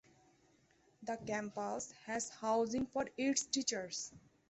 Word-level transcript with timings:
The 1.03 1.17
campus 1.27 1.91
has 2.07 2.29
housing 2.31 2.87
for 2.87 3.05
its 3.19 3.43
teachers. 3.43 4.11